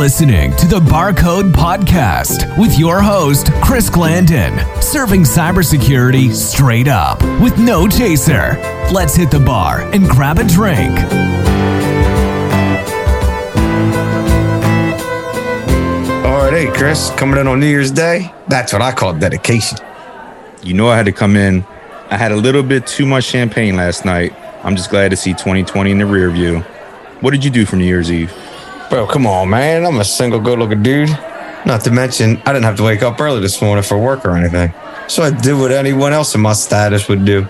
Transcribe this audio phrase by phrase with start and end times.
[0.00, 7.58] listening to the Barcode Podcast with your host, Chris Glanden, serving cybersecurity straight up with
[7.58, 8.56] no chaser.
[8.94, 10.98] Let's hit the bar and grab a drink.
[16.24, 18.32] All right, hey, Chris, coming in on New Year's Day?
[18.48, 19.76] That's what I call dedication.
[20.62, 21.62] You know, I had to come in.
[22.08, 24.32] I had a little bit too much champagne last night.
[24.64, 26.60] I'm just glad to see 2020 in the rear view.
[27.20, 28.32] What did you do for New Year's Eve?
[28.90, 29.86] Bro, come on, man.
[29.86, 31.10] I'm a single, good looking dude.
[31.64, 34.36] Not to mention, I didn't have to wake up early this morning for work or
[34.36, 34.74] anything.
[35.06, 37.46] So I did what anyone else in my status would do.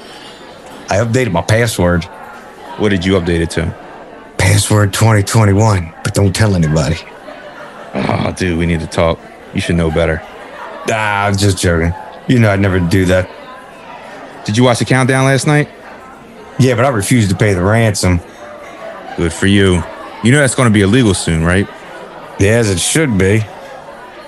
[0.90, 2.04] I updated my password.
[2.76, 3.74] What did you update it to?
[4.36, 6.96] Password 2021, but don't tell anybody.
[7.94, 9.18] Oh, dude, we need to talk.
[9.54, 10.20] You should know better.
[10.90, 11.94] Ah, I'm just joking.
[12.28, 13.30] You know I'd never do that.
[14.44, 15.70] Did you watch the countdown last night?
[16.58, 18.20] Yeah, but I refused to pay the ransom.
[19.16, 19.82] Good for you.
[20.22, 21.66] You know that's going to be illegal soon, right?
[22.38, 23.42] Yeah, as it should be.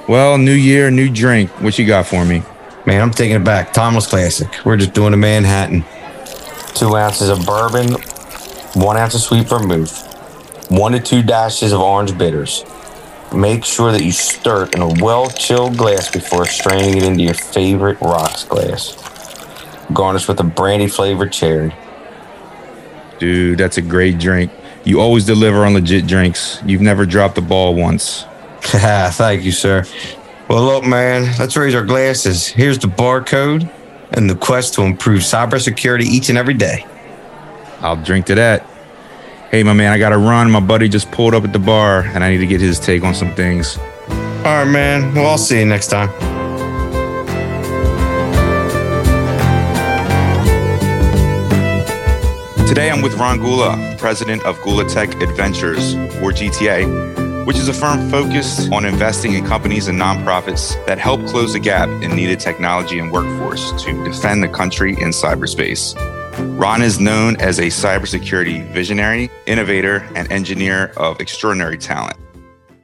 [0.09, 1.51] Well, new year, new drink.
[1.61, 2.43] What you got for me?
[2.87, 3.73] Man, I'm taking it back.
[3.73, 4.65] Timeless classic.
[4.65, 5.85] We're just doing a Manhattan.
[6.75, 7.93] Two ounces of bourbon,
[8.75, 12.65] one ounce of sweet vermouth, one to two dashes of orange bitters.
[13.35, 17.23] Make sure that you stir it in a well chilled glass before straining it into
[17.23, 18.97] your favorite rocks glass.
[19.93, 21.75] Garnish with a brandy flavored cherry.
[23.19, 24.51] Dude, that's a great drink.
[24.85, 26.61] You always deliver on legit drinks.
[26.65, 28.25] You've never dropped the ball once.
[28.63, 29.85] Thank you, sir.
[30.49, 32.47] Well, look, man, let's raise our glasses.
[32.47, 33.71] Here's the barcode
[34.13, 36.87] and the quest to improve cybersecurity each and every day.
[37.81, 38.67] I'll drink to that.
[39.51, 40.51] Hey, my man, I got to run.
[40.51, 43.03] My buddy just pulled up at the bar and I need to get his take
[43.03, 43.79] on some things.
[43.79, 45.15] All right, man.
[45.15, 46.42] Well, I'll see you next time.
[52.73, 55.93] Today I'm with Ron Gula, president of Gula Tech Adventures,
[56.23, 61.23] or GTA, which is a firm focused on investing in companies and nonprofits that help
[61.27, 65.95] close the gap in needed technology and workforce to defend the country in cyberspace.
[66.59, 72.17] Ron is known as a cybersecurity visionary, innovator, and engineer of extraordinary talent.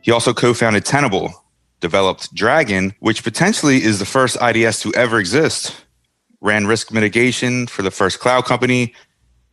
[0.03, 1.33] He also co founded Tenable,
[1.81, 5.75] developed Dragon, which potentially is the first IDS to ever exist,
[6.43, 8.93] ran risk mitigation for the first cloud company,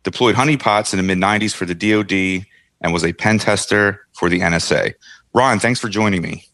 [0.06, 2.46] deployed honeypots in the mid 90s for the DoD,
[2.80, 4.94] and was a pen tester for the NSA.
[5.34, 6.46] Ron, thanks for joining me.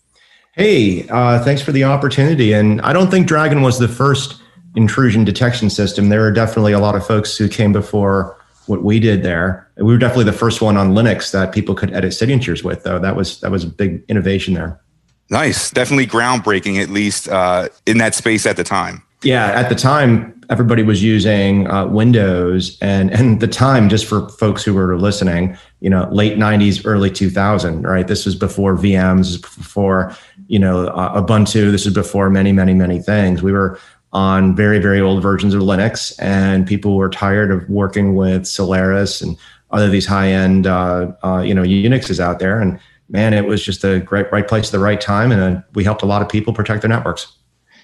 [0.54, 2.54] Hey, uh, thanks for the opportunity.
[2.54, 4.40] And I don't think Dragon was the first
[4.74, 6.08] intrusion detection system.
[6.08, 9.70] There are definitely a lot of folks who came before what we did there.
[9.76, 12.98] We were definitely the first one on Linux that people could edit signatures with, though.
[12.98, 14.80] That was that was a big innovation there.
[15.28, 19.02] Nice, definitely groundbreaking, at least uh, in that space at the time.
[19.22, 24.28] Yeah, at the time, everybody was using uh, Windows, and and the time just for
[24.30, 28.06] folks who were listening, you know, late '90s, early 2000, right?
[28.06, 30.14] This was before VMs, before
[30.48, 31.70] you know uh, Ubuntu.
[31.70, 33.42] This is before many, many, many things.
[33.42, 33.78] We were
[34.12, 39.22] on very, very old versions of Linux, and people were tired of working with Solaris
[39.22, 39.38] and
[39.70, 42.60] other these high-end, uh, uh, you know, Unixes out there.
[42.60, 42.78] And
[43.08, 45.82] man, it was just the great, right place at the right time, and uh, we
[45.84, 47.32] helped a lot of people protect their networks.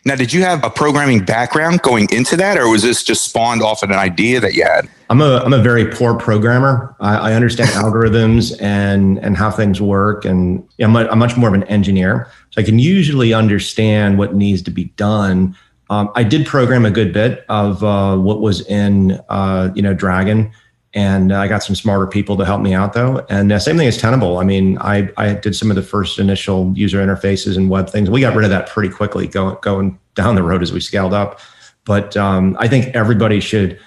[0.05, 3.63] Now, did you have a programming background going into that, or was this just spawned
[3.63, 4.89] off of an idea that you had?
[5.11, 6.95] I'm a I'm a very poor programmer.
[7.01, 11.49] I, I understand algorithms and and how things work, and I'm, a, I'm much more
[11.49, 15.57] of an engineer, so I can usually understand what needs to be done.
[15.91, 19.95] Um, I did program a good bit of uh, what was in uh, you know
[19.95, 20.53] Dragon,
[20.99, 23.25] and I got some smarter people to help me out though.
[23.31, 24.39] And uh, same thing as Tenable.
[24.39, 28.11] I mean, I I did some of the first initial user interfaces and web things.
[28.11, 31.15] We got rid of that pretty quickly going going down the road as we scaled
[31.15, 31.39] up.
[31.85, 33.79] But um, I think everybody should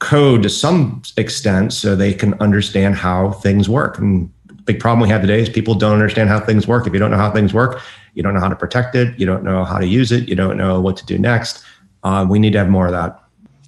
[0.00, 3.98] code to some extent so they can understand how things work.
[3.98, 6.86] And the big problem we have today is people don't understand how things work.
[6.86, 7.80] If you don't know how things work,
[8.12, 10.36] you don't know how to protect it, you don't know how to use it, you
[10.36, 11.64] don't know what to do next.
[12.02, 13.18] Uh, we need to have more of that.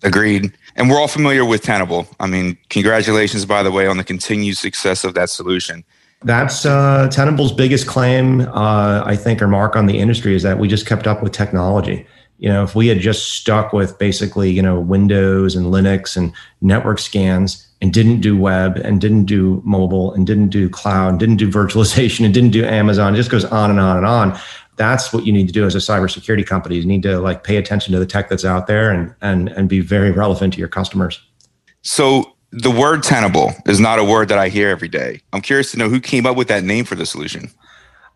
[0.02, 0.52] Agreed.
[0.76, 2.06] And we're all familiar with Tenable.
[2.18, 5.84] I mean, congratulations, by the way, on the continued success of that solution.
[6.22, 10.58] That's uh, Tenable's biggest claim, uh, I think, or mark on the industry is that
[10.58, 12.06] we just kept up with technology.
[12.38, 16.32] You know, if we had just stuck with basically, you know, Windows and Linux and
[16.60, 21.20] network scans and didn't do web and didn't do mobile and didn't do cloud and
[21.20, 24.38] didn't do virtualization and didn't do Amazon, it just goes on and on and on.
[24.80, 26.76] That's what you need to do as a cybersecurity company.
[26.76, 29.68] You need to like pay attention to the tech that's out there and and and
[29.68, 31.20] be very relevant to your customers.
[31.82, 35.20] So the word tenable is not a word that I hear every day.
[35.34, 37.50] I'm curious to know who came up with that name for the solution.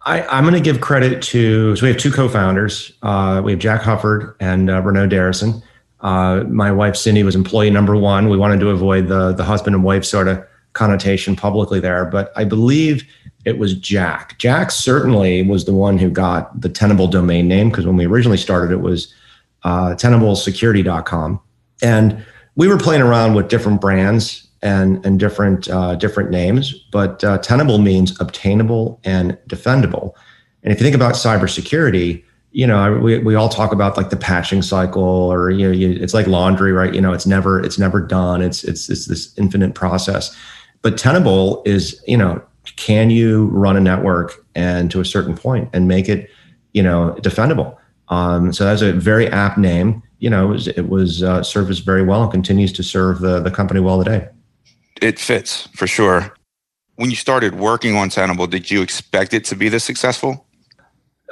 [0.07, 2.93] I, I'm going to give credit to, so we have two co-founders.
[3.03, 5.63] Uh, we have Jack Huffard and uh, Renaud Deraison.
[6.01, 8.29] Uh, my wife, Cindy, was employee number one.
[8.29, 12.05] We wanted to avoid the, the husband and wife sort of connotation publicly there.
[12.05, 13.05] But I believe
[13.45, 14.39] it was Jack.
[14.39, 18.39] Jack certainly was the one who got the Tenable domain name because when we originally
[18.39, 19.13] started, it was
[19.65, 21.41] uh, tenablesecurity.com.
[21.83, 22.25] And
[22.57, 27.39] we were playing around with different brands and, and different, uh, different names, but uh,
[27.39, 30.13] Tenable means obtainable and defendable.
[30.63, 34.17] And if you think about cybersecurity, you know, we, we all talk about like the
[34.17, 36.95] patching cycle or, you know, you, it's like laundry, right?
[36.95, 38.41] You know, it's never, it's never done.
[38.41, 40.35] It's, it's, it's this infinite process.
[40.81, 42.41] But Tenable is, you know,
[42.77, 46.31] can you run a network and to a certain point and make it,
[46.73, 47.77] you know, defendable?
[48.09, 50.03] Um, so that's a very apt name.
[50.19, 53.21] You know, it was, it was uh, served us very well and continues to serve
[53.21, 54.29] the, the company well today.
[55.03, 56.35] It fits for sure.
[56.97, 60.47] When you started working on Tenable, did you expect it to be this successful?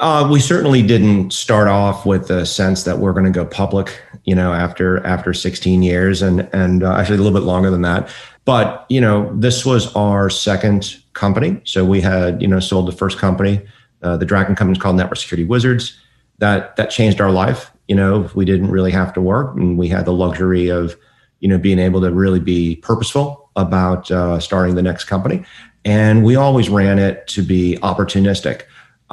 [0.00, 4.02] Uh, we certainly didn't start off with the sense that we're going to go public,
[4.24, 7.82] you know, after after 16 years, and and uh, actually a little bit longer than
[7.82, 8.08] that.
[8.44, 12.92] But you know, this was our second company, so we had you know sold the
[12.92, 13.60] first company.
[14.02, 15.98] Uh, the Dragon company is called Network Security Wizards.
[16.38, 17.70] That that changed our life.
[17.88, 20.96] You know, we didn't really have to work, and we had the luxury of
[21.40, 25.44] you know being able to really be purposeful about uh, starting the next company.
[25.84, 28.62] And we always ran it to be opportunistic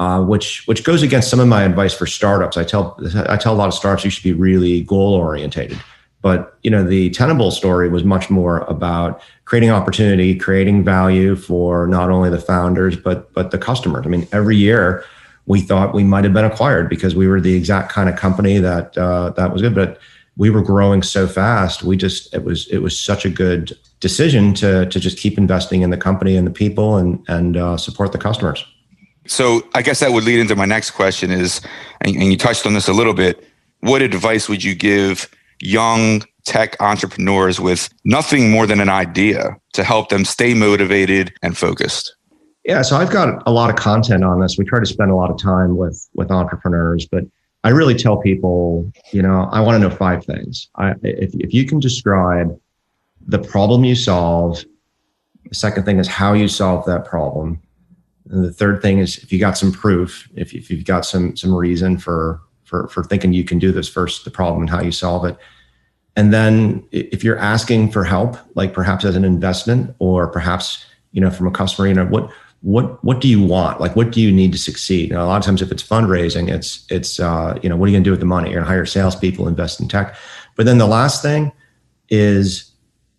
[0.00, 2.56] uh, which which goes against some of my advice for startups.
[2.56, 2.98] I tell
[3.28, 5.78] I tell a lot of startups you should be really goal orientated.
[6.22, 11.86] But you know, the Tenable story was much more about creating opportunity, creating value for
[11.86, 14.04] not only the founders but but the customers.
[14.06, 15.04] I mean, every year
[15.46, 18.58] we thought we might have been acquired because we were the exact kind of company
[18.58, 19.98] that uh, that was good, but
[20.36, 21.82] we were growing so fast.
[21.82, 25.82] We just it was it was such a good decision to to just keep investing
[25.82, 28.64] in the company and the people and and uh, support the customers.
[29.26, 31.60] So I guess that would lead into my next question is,
[32.00, 33.46] and, and you touched on this a little bit.
[33.80, 35.30] What advice would you give
[35.60, 41.56] young tech entrepreneurs with nothing more than an idea to help them stay motivated and
[41.56, 42.16] focused?
[42.64, 44.58] Yeah, so I've got a lot of content on this.
[44.58, 47.24] We try to spend a lot of time with with entrepreneurs, but
[47.64, 50.68] I really tell people, you know, I want to know five things.
[50.76, 52.58] I, if if you can describe
[53.26, 54.64] the problem you solve,
[55.48, 57.60] the second thing is how you solve that problem,
[58.30, 61.36] and the third thing is if you got some proof, if, if you've got some
[61.36, 64.80] some reason for for for thinking you can do this first, the problem and how
[64.80, 65.36] you solve it.
[66.16, 71.20] And then if you're asking for help, like perhaps as an investment or perhaps, you
[71.20, 72.30] know, from a customer, you know, what
[72.62, 73.80] what what do you want?
[73.80, 75.10] Like what do you need to succeed?
[75.10, 77.90] Know, a lot of times if it's fundraising, it's it's uh, you know, what are
[77.90, 78.50] you gonna do with the money?
[78.50, 80.14] You're gonna hire salespeople, invest in tech.
[80.56, 81.52] But then the last thing
[82.08, 82.70] is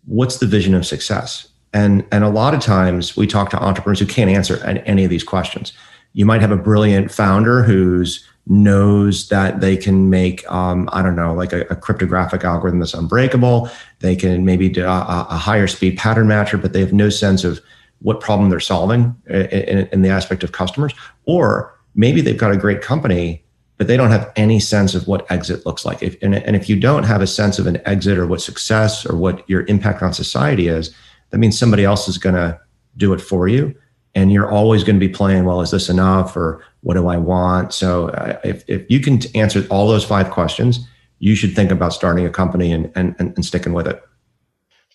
[0.06, 1.48] what's the vision of success?
[1.72, 5.10] And, and a lot of times we talk to entrepreneurs who can't answer any of
[5.10, 5.72] these questions.
[6.12, 11.14] You might have a brilliant founder who's knows that they can make um, i don't
[11.14, 13.70] know like a, a, cryptographic algorithm that's unbreakable.
[14.00, 17.44] They can maybe do a, a, higher speed pattern matcher but they have no sense
[17.44, 17.60] of
[18.00, 20.92] what problem they're solving in, in, in the aspect of customers.
[21.24, 23.44] Or maybe they've got a great company
[23.78, 26.02] but they don't have any sense of what exit looks like.
[26.02, 29.06] If, and, and if you don't have a sense of an exit or what success
[29.06, 30.94] or what your impact on society is
[31.30, 32.60] that means somebody else is going to
[32.96, 33.74] do it for you.
[34.14, 36.36] And you're always going to be playing well is this enough?
[36.36, 37.72] Or what do i want?
[37.72, 40.86] So uh, if, if you can answer all those five questions
[41.18, 44.02] you should think about starting a company and, and, and sticking with it.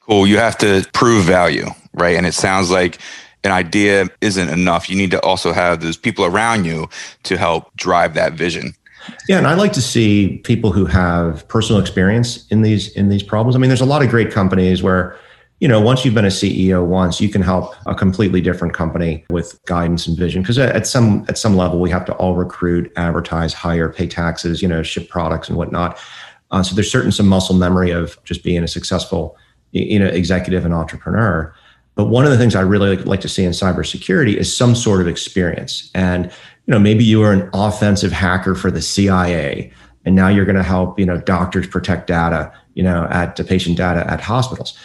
[0.02, 0.28] Cool.
[0.28, 1.68] You have to prove value
[1.98, 2.16] right?
[2.16, 3.00] And it sounds like
[3.44, 4.90] an idea isn't enough.
[4.90, 6.88] You need to also have those people around you
[7.24, 8.74] to help drive that vision.
[9.30, 13.24] Yeah, and I like to see people who have personal experience in these in these
[13.24, 13.56] problems.
[13.56, 15.18] I mean, there's a lot of great companies where
[15.60, 19.26] you know, once you've been a CEO once, you can help a completely different company
[19.32, 20.44] with guidance and vision.
[20.44, 24.62] Because at some at some level, we have to all recruit, advertise, hire, pay taxes,
[24.62, 25.98] you know, ship products and whatnot.
[26.52, 29.36] Uh, so there's certain some muscle memory of just being a successful,
[29.72, 31.54] you know, executive and entrepreneur.
[31.96, 35.02] But one of the things I really like to see in cybersecurity is some sort
[35.02, 35.90] of experience.
[35.96, 39.72] And you know, maybe you were an offensive hacker for the CIA,
[40.06, 43.76] and now you're going to help you know doctors protect data, you know, at patient
[43.76, 44.78] data at hospitals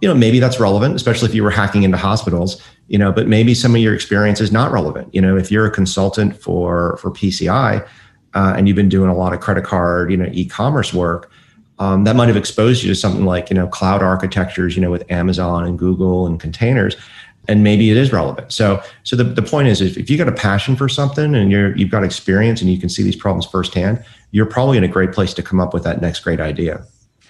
[0.00, 3.28] you know maybe that's relevant especially if you were hacking into hospitals you know but
[3.28, 5.12] maybe some of your experience is not relevant.
[5.14, 7.88] You know if you're a consultant for for pci
[8.34, 11.30] uh, and you've been doing a lot of credit card you know e-commerce work
[11.78, 14.90] um, that might have exposed you to something like you know cloud architectures you know
[14.90, 16.96] with amazon and google and containers
[17.48, 18.52] and maybe it is relevant.
[18.52, 21.50] So so the, the point is if, if you got a passion for something and
[21.50, 24.88] you're you've got experience and you can see these problems firsthand you're probably in a
[24.88, 26.84] great place to come up with that next great idea.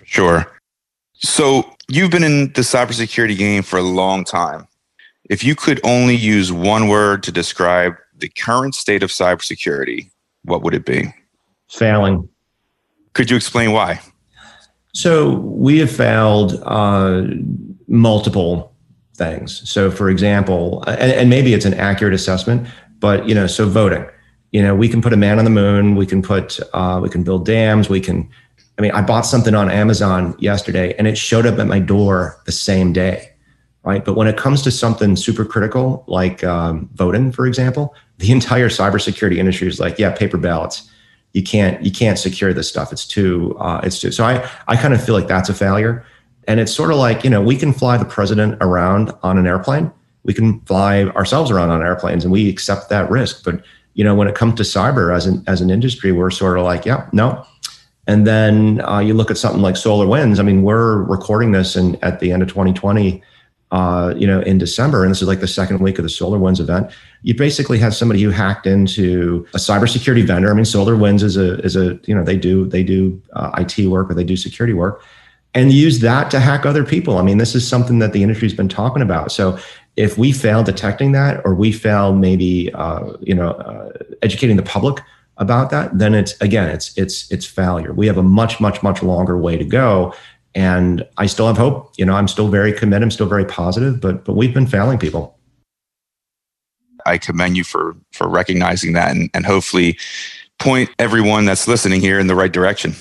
[0.05, 0.47] Sure
[1.23, 4.67] so you've been in the cybersecurity game for a long time.
[5.29, 10.11] If you could only use one word to describe the current state of cybersecurity,
[10.45, 11.15] what would it be?
[11.69, 12.29] Failing.
[13.13, 14.01] Could you explain why?
[14.93, 17.23] So we have failed uh,
[17.87, 18.75] multiple
[19.15, 19.69] things.
[19.69, 22.67] So, for example, and, and maybe it's an accurate assessment,
[22.99, 24.07] but you know, so voting,
[24.53, 27.09] you know, we can put a man on the moon, we can put, uh, we
[27.09, 28.29] can build dams, we can.
[28.81, 32.41] I mean, I bought something on Amazon yesterday, and it showed up at my door
[32.47, 33.31] the same day,
[33.83, 34.03] right?
[34.03, 38.71] But when it comes to something super critical like um, voting, for example, the entire
[38.71, 40.91] cybersecurity industry is like, yeah, paper ballots.
[41.35, 42.91] You can't you can't secure this stuff.
[42.91, 44.13] It's too uh, it's too.
[44.13, 46.03] So I I kind of feel like that's a failure.
[46.49, 49.47] And it's sort of like, you know, we can fly the president around on an
[49.47, 49.93] airplane.
[50.25, 53.45] We can fly ourselves around on airplanes and we accept that risk.
[53.45, 56.57] But, you know, when it comes to cyber as an, as an industry, we're sort
[56.57, 57.45] of like, yeah, no.
[58.11, 60.41] And then uh, you look at something like Solar Winds.
[60.41, 63.23] I mean, we're recording this in, at the end of 2020,
[63.71, 66.37] uh, you know, in December, and this is like the second week of the Solar
[66.37, 66.91] Winds event.
[67.23, 70.51] You basically have somebody who hacked into a cybersecurity vendor.
[70.51, 73.87] I mean, SolarWinds is a is a you know they do they do uh, IT
[73.87, 75.05] work or they do security work,
[75.55, 77.17] and use that to hack other people.
[77.17, 79.31] I mean, this is something that the industry's been talking about.
[79.31, 79.57] So
[79.95, 84.65] if we fail detecting that, or we fail maybe uh, you know uh, educating the
[84.65, 85.01] public
[85.41, 87.93] about that, then it's again it's it's it's failure.
[87.93, 90.15] We have a much much much longer way to go,
[90.55, 91.93] and I still have hope.
[91.97, 93.03] You know, I'm still very committed.
[93.03, 95.37] I'm still very positive, but but we've been failing people.
[97.07, 99.99] I commend you for for recognizing that and, and hopefully
[100.59, 102.95] point everyone that's listening here in the right direction.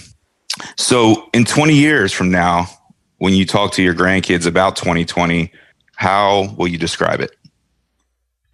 [0.77, 2.67] So, in 20 years from now,
[3.17, 5.51] when you talk to your grandkids about 2020,
[5.95, 7.35] how will you describe it?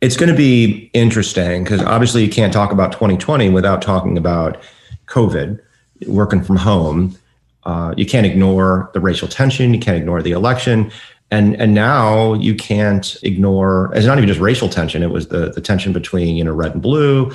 [0.06, 4.62] It's going to be interesting because obviously you can't talk about 2020 without talking about
[5.08, 5.60] COVID,
[6.08, 7.18] working from home.
[7.64, 9.74] Uh, you can't ignore the racial tension.
[9.74, 10.92] You can't ignore the election.
[11.32, 15.02] And, and now you can't ignore, it's not even just racial tension.
[15.02, 17.32] It was the, the tension between, you know, red and blue,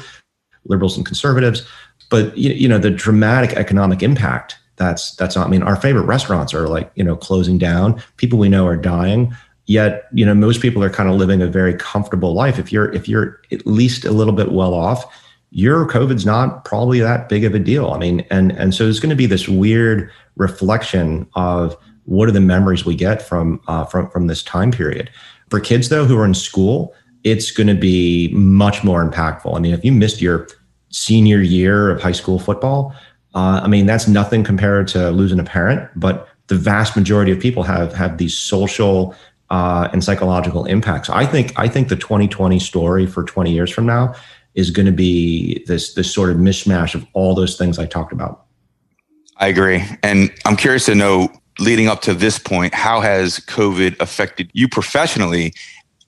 [0.65, 1.67] liberals and conservatives
[2.11, 6.05] but you, you know the dramatic economic impact that's that's not, I mean our favorite
[6.05, 9.35] restaurants are like you know closing down people we know are dying
[9.71, 12.59] yet you know most people are kind of living a very comfortable life.
[12.59, 15.05] If you're if you're at least a little bit well off
[15.53, 17.91] your covid's not probably that big of a deal.
[17.91, 22.33] I mean and and so there's going to be this weird reflection of what are
[22.33, 25.09] the memories we get from uh, from from this time period.
[25.50, 29.55] For kids though who are in school it's going to be much more impactful.
[29.55, 30.49] I mean if you missed your
[30.91, 32.95] senior year of high school football.
[33.33, 37.39] Uh, I mean, that's nothing compared to losing a parent, but the vast majority of
[37.39, 39.15] people have have these social
[39.50, 41.11] uh, and psychological impacts.
[41.11, 44.14] I think I think the 2020 story for 20 years from now
[44.54, 48.12] is going to be this this sort of mishmash of all those things I talked
[48.12, 48.45] about.
[49.37, 53.99] I agree, and I'm curious to know, leading up to this point, how has COVID
[54.00, 55.54] affected you professionally,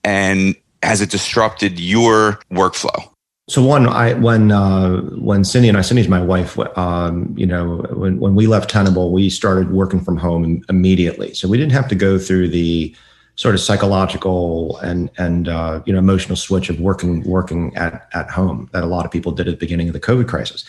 [0.05, 3.09] and has it disrupted your workflow?
[3.49, 6.59] So one, I when uh, when Cindy and I, Cindy's my wife.
[6.79, 11.35] Um, you know, when when we left Tenable, we started working from home immediately.
[11.35, 12.95] So we didn't have to go through the
[13.37, 18.31] sort of psychological and and uh, you know emotional switch of working working at at
[18.31, 20.65] home that a lot of people did at the beginning of the COVID crisis.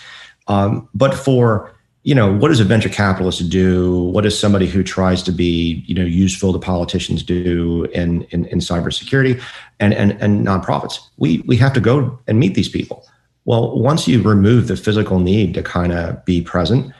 [0.48, 4.04] Um, but for you know, what does a venture capitalist do?
[4.10, 8.46] What does somebody who tries to be, you know, useful to politicians do in, in,
[8.46, 9.42] in cybersecurity
[9.80, 11.00] and, and, and nonprofits?
[11.16, 13.08] We, we have to go and meet these people.
[13.46, 16.94] Well, once you remove the physical need to kind of be present,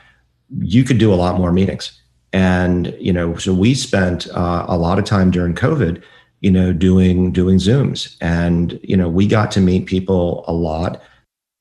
[0.58, 2.00] you could do a lot more meetings.
[2.34, 6.02] And, you know, so we spent uh, a lot of time during COVID,
[6.40, 11.00] you know, doing, doing Zooms and, you know, we got to meet people a lot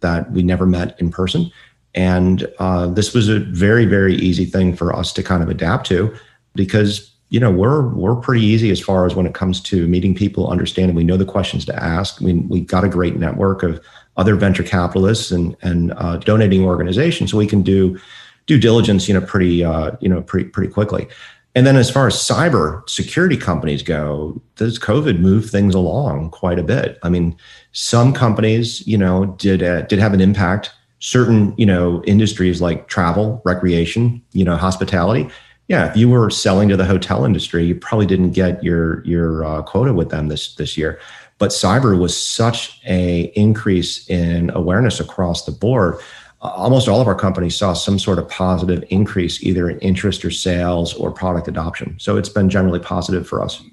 [0.01, 1.49] that we never met in person
[1.95, 5.87] and uh, this was a very, very easy thing for us to kind of adapt
[5.87, 6.13] to
[6.55, 10.15] because you know we're we're pretty easy as far as when it comes to meeting
[10.15, 10.95] people, understanding.
[10.95, 12.21] We know the questions to ask.
[12.21, 13.83] Mean, we've got a great network of
[14.17, 17.99] other venture capitalists and and uh, donating organizations, so we can do
[18.45, 21.07] due diligence, you know, pretty uh, you know pretty pretty quickly.
[21.55, 26.57] And then as far as cyber security companies go, does COVID move things along quite
[26.57, 26.97] a bit?
[27.03, 27.37] I mean,
[27.73, 30.71] some companies, you know, did uh, did have an impact
[31.03, 35.29] certain you know industries like travel recreation you know hospitality
[35.67, 39.43] yeah if you were selling to the hotel industry you probably didn't get your your
[39.43, 40.97] uh, quota with them this this year
[41.39, 45.99] but cyber was such a increase in awareness across the board
[46.43, 50.31] almost all of our companies saw some sort of positive increase either in interest or
[50.31, 53.63] sales or product adoption so it's been generally positive for us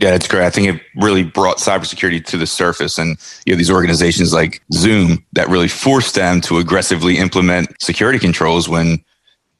[0.00, 0.46] yeah, it's great.
[0.46, 4.62] I think it really brought cybersecurity to the surface, and you know these organizations like
[4.72, 9.04] Zoom that really forced them to aggressively implement security controls when,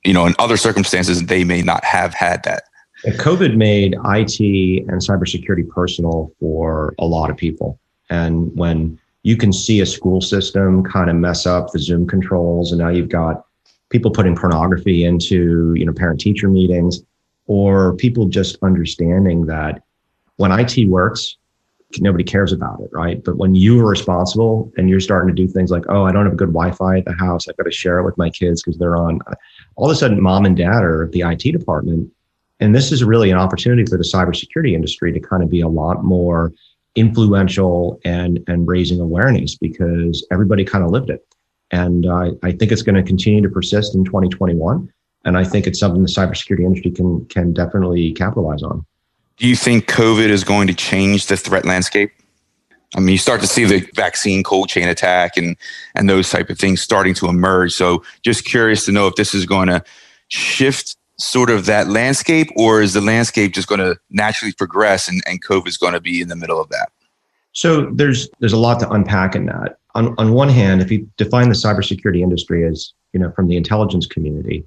[0.03, 2.63] you know, in other circumstances they may not have had that.
[3.05, 4.41] COVID made IT
[4.89, 10.21] and cybersecurity personal for a lot of people, and when you can see a school
[10.21, 13.45] system kind of mess up the Zoom controls, and now you've got
[13.91, 17.03] people putting pornography into you know parent teacher meetings,
[17.47, 19.83] or people just understanding that
[20.37, 21.37] when IT works,
[21.99, 23.23] nobody cares about it, right?
[23.23, 26.25] But when you are responsible and you're starting to do things like, oh, I don't
[26.25, 28.63] have a good Wi-Fi at the house, I've got to share it with my kids
[28.63, 29.19] because they're on.
[29.77, 32.11] All of a sudden, mom and dad are the IT department,
[32.61, 35.69] and this is really an opportunity for the cybersecurity industry to kind of be a
[35.69, 36.53] lot more
[37.01, 41.27] influential and and raising awareness because everybody kind of lived it,
[41.71, 44.93] and uh, I think it's going to continue to persist in 2021,
[45.25, 48.85] and I think it's something the cybersecurity industry can can definitely capitalize on.
[49.39, 52.13] Do you think COVID is going to change the threat landscape?
[52.95, 55.57] I mean, you start to see the vaccine cold chain attack and
[55.95, 57.73] and those type of things starting to emerge.
[57.73, 59.83] So, just curious to know if this is going to
[60.29, 65.23] shift sort of that landscape, or is the landscape just going to naturally progress and,
[65.27, 66.91] and COVID is going to be in the middle of that?
[67.53, 69.79] So there's there's a lot to unpack in that.
[69.95, 73.57] On on one hand, if you define the cybersecurity industry as you know from the
[73.57, 74.65] intelligence community,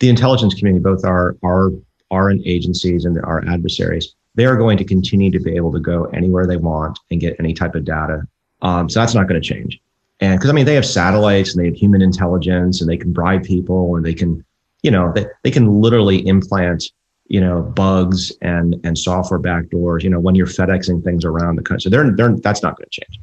[0.00, 1.70] the intelligence community, both our our
[2.10, 6.04] our agencies and our adversaries, they are going to continue to be able to go
[6.06, 8.26] anywhere they want and get any type of data.
[8.62, 9.80] Um, so that's not going to change.
[10.20, 13.12] And because I mean, they have satellites and they have human intelligence and they can
[13.12, 14.44] bribe people and they can,
[14.86, 16.84] you know, they, they can literally implant,
[17.26, 21.62] you know, bugs and and software backdoors, you know, when you're FedExing things around the
[21.62, 21.82] country.
[21.82, 23.20] So they're, they're that's not going to change.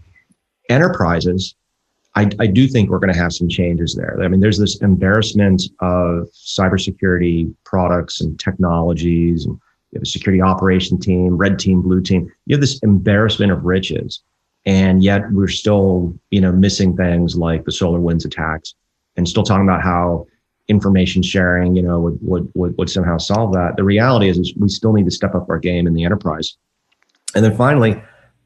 [0.68, 1.56] Enterprises,
[2.16, 4.22] I, I do think we're going to have some changes there.
[4.22, 9.58] I mean, there's this embarrassment of cybersecurity products and technologies, and
[9.92, 12.30] you have a security operation team, red team, blue team.
[12.46, 14.22] You have this embarrassment of riches,
[14.66, 18.76] and yet we're still, you know, missing things like the solar winds attacks,
[19.16, 20.28] and still talking about how
[20.68, 23.76] information sharing, you know, would would would, would somehow solve that.
[23.78, 26.56] The reality is, is we still need to step up our game in the enterprise.
[27.36, 28.02] And then finally,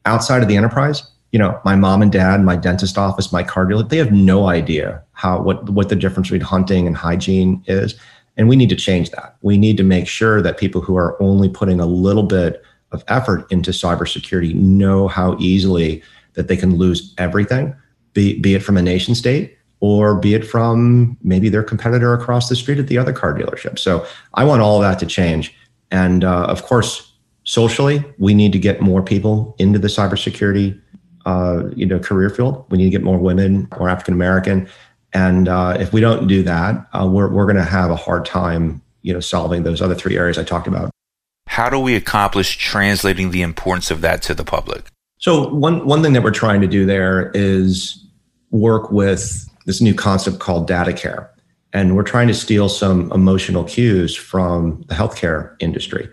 [0.06, 3.66] outside of the enterprise, you know, my mom and dad, my dentist office, my car
[3.66, 7.94] dealer, they have no idea how what what the difference between hunting and hygiene is.
[8.36, 9.36] And we need to change that.
[9.42, 13.02] We need to make sure that people who are only putting a little bit of
[13.08, 16.02] effort into cybersecurity know how easily
[16.34, 17.74] that they can lose everything,
[18.14, 22.48] be, be it from a nation state or be it from maybe their competitor across
[22.48, 23.78] the street at the other car dealership.
[23.78, 25.54] So I want all of that to change.
[25.90, 27.12] And uh, of course,
[27.44, 30.80] socially, we need to get more people into the cybersecurity
[31.26, 32.64] uh, you know career field.
[32.70, 34.68] We need to get more women, more African American,
[35.12, 38.24] and uh, if we don't do that, uh, we're we're going to have a hard
[38.24, 40.90] time you know solving those other three areas I talked about.
[41.46, 44.84] How do we accomplish translating the importance of that to the public?
[45.18, 48.04] So one one thing that we're trying to do there is
[48.50, 51.30] work with this new concept called data care.
[51.74, 56.08] And we're trying to steal some emotional cues from the healthcare industry.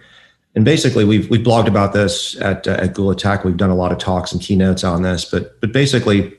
[0.55, 3.45] And basically, we've we've blogged about this at uh, at Gula Tech.
[3.45, 6.33] We've done a lot of talks and keynotes on this, but but basically,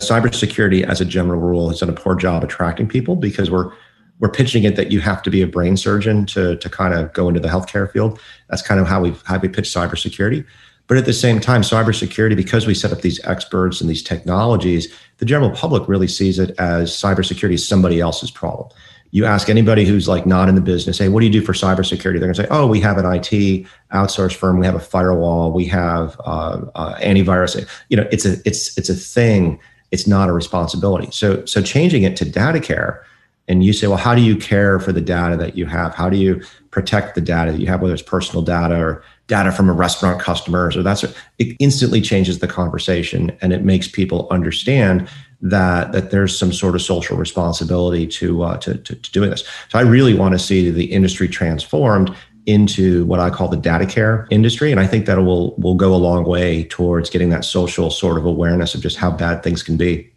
[0.00, 3.72] cybersecurity as a general rule has done a poor job attracting people because we're
[4.20, 7.10] we're pitching it that you have to be a brain surgeon to to kind of
[7.14, 8.20] go into the healthcare field.
[8.50, 10.44] That's kind of how we how we pitch cybersecurity.
[10.86, 14.92] But at the same time, cybersecurity, because we set up these experts and these technologies,
[15.18, 18.70] the general public really sees it as cybersecurity is somebody else's problem
[19.14, 21.52] you ask anybody who's like not in the business, hey, what do you do for
[21.52, 22.18] cybersecurity?
[22.18, 25.52] They're going to say, oh, we have an IT outsource firm, we have a firewall,
[25.52, 27.64] we have uh, uh, antivirus.
[27.90, 29.60] You know, it's a it's it's a thing.
[29.92, 31.12] It's not a responsibility.
[31.12, 33.06] So so changing it to data care,
[33.46, 35.94] and you say, well, how do you care for the data that you have?
[35.94, 36.42] How do you
[36.72, 40.20] protect the data that you have, whether it's personal data or data from a restaurant
[40.20, 41.02] customers or that's
[41.38, 45.08] it instantly changes the conversation and it makes people understand
[45.40, 49.44] that that there's some sort of social responsibility to, uh, to, to, to doing this.
[49.68, 52.14] So I really want to see the industry transformed
[52.46, 55.94] into what I call the data care industry, and I think that will will go
[55.94, 59.62] a long way towards getting that social sort of awareness of just how bad things
[59.62, 60.10] can be.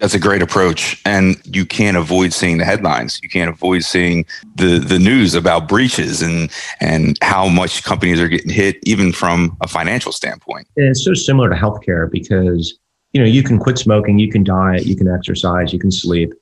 [0.00, 3.20] That's a great approach, and you can't avoid seeing the headlines.
[3.22, 4.24] You can't avoid seeing
[4.56, 9.56] the the news about breaches and and how much companies are getting hit, even from
[9.60, 10.66] a financial standpoint.
[10.76, 12.78] And it's so similar to healthcare because
[13.12, 16.32] you know, you can quit smoking, you can diet, you can exercise, you can sleep,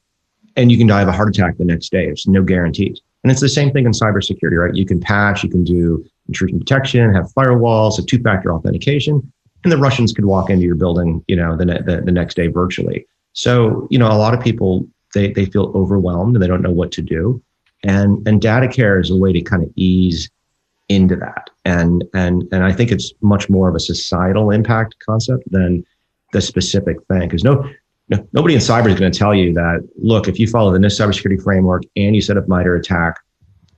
[0.56, 2.06] and you can die of a heart attack the next day.
[2.06, 3.00] There's no guarantees.
[3.24, 4.74] And it's the same thing in cybersecurity, right?
[4.74, 9.32] You can patch, you can do intrusion detection, have firewalls, a two-factor authentication,
[9.64, 12.46] and the Russians could walk into your building, you know, the, the, the next day
[12.46, 13.06] virtually.
[13.38, 16.72] So, you know, a lot of people they they feel overwhelmed and they don't know
[16.72, 17.40] what to do.
[17.84, 20.28] And and data care is a way to kind of ease
[20.88, 21.48] into that.
[21.64, 25.84] And and and I think it's much more of a societal impact concept than
[26.32, 27.64] the specific thing because no,
[28.08, 30.78] no, nobody in cyber is going to tell you that look if you follow the
[30.78, 33.20] NIST cybersecurity framework and you set up MITRE ATT&CK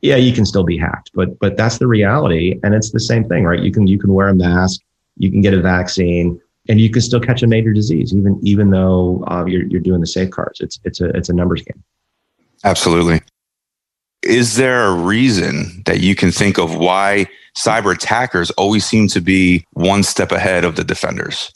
[0.01, 3.25] yeah you can still be hacked but but that's the reality and it's the same
[3.29, 4.81] thing right you can you can wear a mask
[5.17, 6.41] you can get a vaccine
[6.71, 10.01] and you can still catch a major disease even even though uh, you're, you're doing
[10.01, 11.83] the safeguards it's it's a it's a numbers game
[12.65, 13.21] absolutely
[14.23, 19.21] is there a reason that you can think of why cyber attackers always seem to
[19.21, 21.53] be one step ahead of the defenders?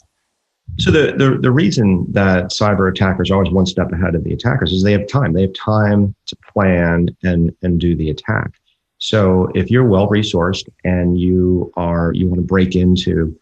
[0.79, 4.33] So the, the the reason that cyber attackers are always one step ahead of the
[4.33, 5.33] attackers is they have time.
[5.33, 8.55] They have time to plan and and do the attack.
[8.97, 13.39] So if you're well resourced and you are you want to break into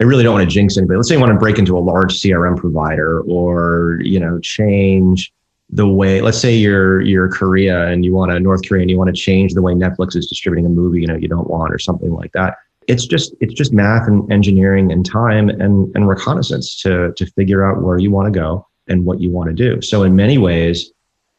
[0.00, 0.96] I really don't want to jinx anybody.
[0.96, 5.32] Let's say you want to break into a large CRM provider or, you know, change
[5.72, 8.98] the way let's say you're you're Korea and you want to North Korea and you
[8.98, 11.72] want to change the way Netflix is distributing a movie, you know, you don't want
[11.72, 12.56] or something like that.
[12.88, 17.64] It's just it's just math and engineering and time and and reconnaissance to to figure
[17.64, 19.80] out where you want to go and what you want to do.
[19.80, 20.90] So in many ways,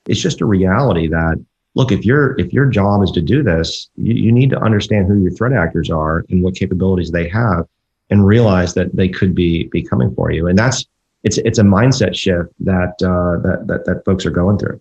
[0.07, 1.43] it's just a reality that
[1.75, 5.07] look, if your if your job is to do this, you, you need to understand
[5.07, 7.65] who your threat actors are and what capabilities they have
[8.11, 10.47] and realize that they could be be coming for you.
[10.47, 10.85] And that's
[11.23, 14.79] it's it's a mindset shift that uh, that, that that folks are going through.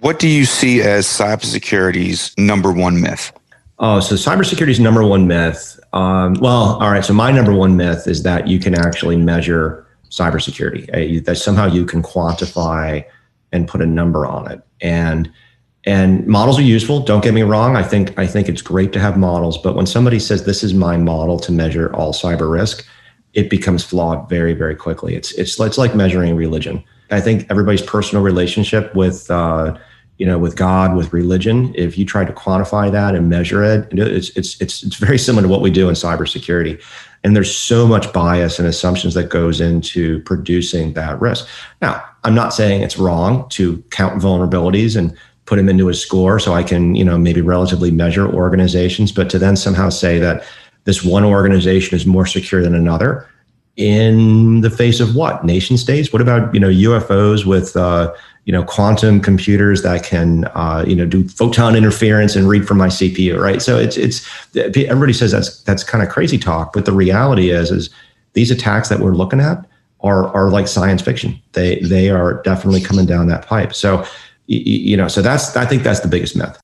[0.00, 3.32] What do you see as cybersecurity's number one myth?
[3.78, 5.80] Oh, so cybersecurity's number one myth.
[5.92, 7.04] Um, well, all right.
[7.04, 10.88] So my number one myth is that you can actually measure cybersecurity.
[10.90, 13.04] Uh, that somehow you can quantify
[13.52, 14.62] and put a number on it.
[14.80, 15.30] And
[15.86, 17.00] and models are useful.
[17.00, 17.76] Don't get me wrong.
[17.76, 19.56] I think I think it's great to have models.
[19.56, 22.84] But when somebody says this is my model to measure all cyber risk,
[23.34, 25.14] it becomes flawed very, very quickly.
[25.14, 26.82] It's it's it's like measuring religion.
[27.10, 29.78] I think everybody's personal relationship with uh,
[30.18, 33.88] you know with God, with religion, if you try to quantify that and measure it,
[33.92, 36.82] it's it's it's it's very similar to what we do in cybersecurity.
[37.22, 41.48] And there's so much bias and assumptions that goes into producing that risk.
[41.80, 45.16] Now, I'm not saying it's wrong to count vulnerabilities and
[45.46, 49.30] put them into a score so I can, you know, maybe relatively measure organizations, but
[49.30, 50.44] to then somehow say that
[50.84, 53.28] this one organization is more secure than another
[53.76, 55.44] in the face of what?
[55.44, 56.12] Nation states?
[56.12, 58.12] What about you know ufos with uh,
[58.44, 62.78] you know quantum computers that can uh, you know do photon interference and read from
[62.78, 63.60] my cpu right?
[63.60, 66.72] So it's it's everybody says that's that's kind of crazy talk.
[66.72, 67.90] But the reality is is
[68.32, 69.64] these attacks that we're looking at
[70.00, 71.40] are are like science fiction.
[71.52, 73.74] They they are definitely coming down that pipe.
[73.74, 74.06] So
[74.46, 76.58] you know so that's i think that's the biggest myth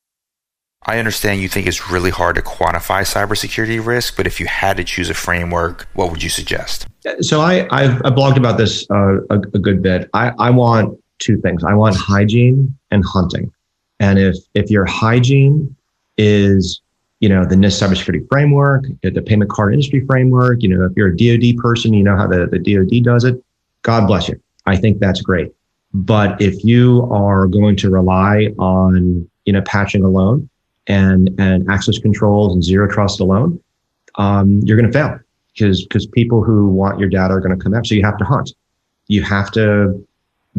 [0.85, 4.77] I understand you think it's really hard to quantify cybersecurity risk, but if you had
[4.77, 6.87] to choose a framework, what would you suggest?
[7.21, 10.09] So I, I've, I've blogged about this uh, a, a, good bit.
[10.13, 11.63] I, I want two things.
[11.63, 13.51] I want hygiene and hunting.
[13.99, 15.73] And if if your hygiene
[16.17, 16.81] is
[17.21, 21.07] you know the NIST cybersecurity framework, the payment card industry framework, you know if you're
[21.07, 23.41] a DoD person, you know how the, the DoD does it.
[23.83, 24.41] God bless you.
[24.65, 25.53] I think that's great.
[25.93, 30.49] But if you are going to rely on you know patching alone,
[30.87, 33.61] and and access controls and zero trust alone,
[34.15, 35.19] um, you're going to fail
[35.53, 37.89] because because people who want your data are going to come after.
[37.89, 38.53] So you have to hunt.
[39.07, 40.05] You have to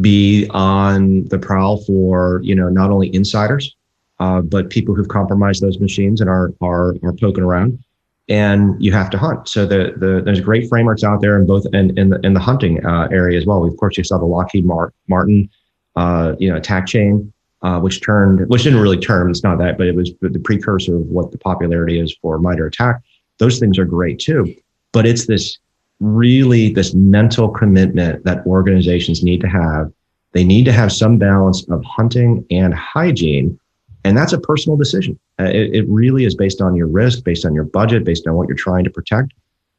[0.01, 3.75] be on the prowl for you know not only insiders,
[4.19, 7.83] uh, but people who've compromised those machines and are are are poking around.
[8.27, 9.47] And you have to hunt.
[9.47, 12.39] So the, the there's great frameworks out there in both in in the, in the
[12.39, 13.63] hunting uh, area as well.
[13.63, 15.49] Of course, you saw the Lockheed Martin
[15.95, 17.31] uh, you know attack chain
[17.65, 20.97] uh, which turned, which didn't really turn, it's not that, but it was the precursor
[20.97, 23.01] of what the popularity is for MITRE ATT&CK.
[23.39, 24.53] Those things are great too.
[24.91, 25.57] But it's this
[25.99, 29.91] really this mental commitment that organizations need to have.
[30.33, 33.59] They need to have some balance of hunting and hygiene.
[34.03, 35.19] And that's a personal decision.
[35.39, 38.35] Uh, it, it really is based on your risk, based on your budget, based on
[38.35, 39.33] what you're trying to protect.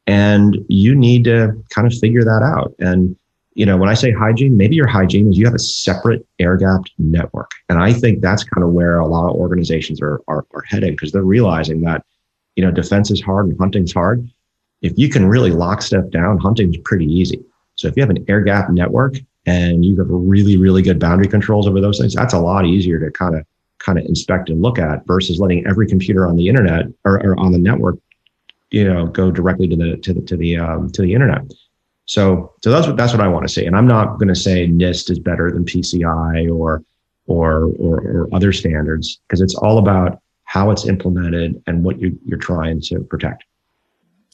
[0.05, 2.73] And you need to kind of figure that out.
[2.79, 3.15] And
[3.57, 6.57] you know, when I say hygiene, maybe your hygiene is you have a separate air
[6.57, 7.49] gapped network.
[7.69, 10.91] And I think that's kind of where a lot of organizations are, are, are heading
[10.91, 12.05] because they're realizing that,
[12.55, 14.29] you know, defense is hard and hunting's hard.
[14.83, 17.43] If you can really lock stuff down, hunting's pretty easy.
[17.73, 19.15] So if you have an air gap network
[19.47, 22.99] and you have really, really good boundary controls over those things, that's a lot easier
[22.99, 23.43] to kind of
[23.87, 27.39] kind of inspect and look at versus letting every computer on the internet or, or
[27.39, 27.97] on the network,
[28.69, 31.41] you know, go directly to the to the to the um, to the internet.
[32.05, 33.65] So, so that's what that's what I want to say.
[33.65, 36.83] And I'm not going to say NIST is better than PCI or
[37.27, 42.17] or or, or other standards because it's all about how it's implemented and what you,
[42.25, 43.45] you're trying to protect.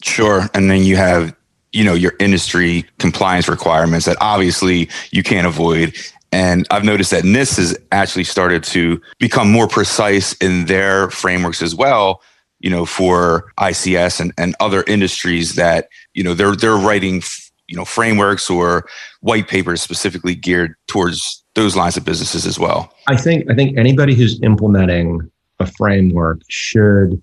[0.03, 1.35] Sure, and then you have
[1.73, 5.95] you know your industry compliance requirements that obviously you can't avoid.
[6.34, 11.62] And I've noticed that NIST has actually started to become more precise in their frameworks
[11.62, 12.22] as well
[12.60, 17.22] you know, for ICS and, and other industries that, you know, they're they're writing
[17.67, 18.86] you know frameworks or
[19.22, 22.93] white papers specifically geared towards those lines of businesses as well.
[23.08, 27.22] I think i think anybody who's implementing a framework should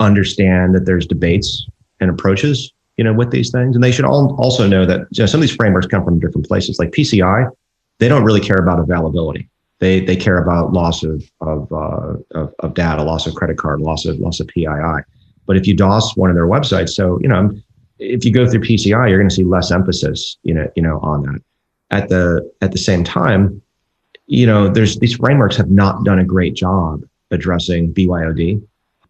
[0.00, 1.66] understand that there's debates
[2.00, 3.74] and approaches you know with these things.
[3.74, 6.20] And they should all also know that you know, some of these frameworks come from
[6.20, 6.78] different places.
[6.78, 7.50] Like pci
[7.98, 12.54] they don't really care about availability They they care about loss of of, uh, of,
[12.60, 15.02] of data, loss of credit card, loss of loss of PII.
[15.46, 17.50] But if you DOS one of their websites, so you know,
[17.98, 20.98] if you go through PCI, you're going to see less emphasis, you know, you know,
[21.00, 21.40] on that.
[21.90, 23.60] At the at the same time,
[24.26, 28.62] you know, there's these frameworks have not done a great job addressing BYOD.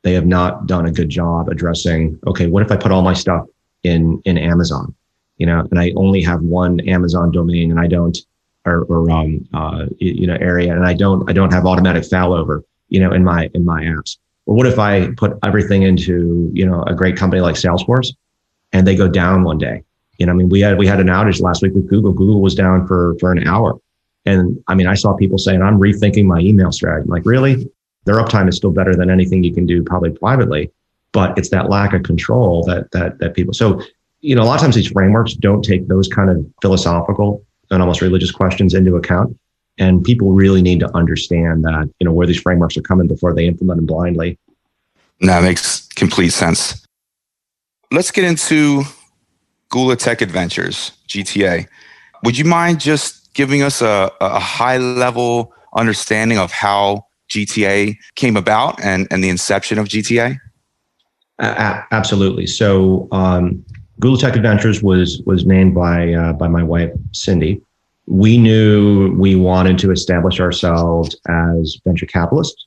[0.03, 3.15] They have not done a good job addressing, okay, what if I put all my
[3.15, 3.47] stuff
[3.85, 4.95] in in Amazon,
[5.39, 8.19] you know, and I only have one Amazon domain and I don't
[8.67, 12.63] or, or um, uh, you know area and I don't I don't have automatic failover,
[12.89, 14.17] you know, in my in my apps.
[14.47, 18.15] Or what if I put everything into you know a great company like Salesforce
[18.73, 19.83] and they go down one day?
[20.19, 22.13] You know, I mean, we had we had an outage last week with Google.
[22.13, 23.79] Google was down for for an hour,
[24.25, 27.69] and I mean, I saw people saying, "I'm rethinking my email strategy." I'm like, really?
[28.05, 30.71] Their uptime is still better than anything you can do probably privately,
[31.13, 33.55] but it's that lack of control that that that people.
[33.55, 33.81] So,
[34.21, 37.83] you know, a lot of times these frameworks don't take those kind of philosophical and
[37.83, 39.39] almost religious questions into account.
[39.79, 43.35] And people really need to understand that, you know, where these frameworks are coming before
[43.35, 44.39] they implement them blindly.
[45.21, 46.87] That makes complete sense.
[47.91, 48.83] Let's get into
[49.71, 51.67] Gula Tech Adventures, GTA.
[52.23, 58.37] Would you mind just giving us a, a high level understanding of how GTA came
[58.37, 60.39] about and, and the inception of GTA?
[61.39, 62.47] Uh, absolutely.
[62.47, 63.65] So, um,
[64.05, 67.63] Gula Tech Adventures was was named by uh, by my wife Cindy.
[68.05, 72.67] We knew we wanted to establish ourselves as venture capitalists,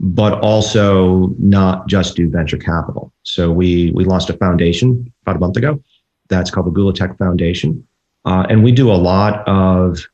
[0.00, 3.12] but also not just do venture capital.
[3.22, 5.80] So we we launched a foundation about a month ago.
[6.26, 7.86] That's called the Gula Tech Foundation,
[8.24, 10.04] uh, and we do a lot of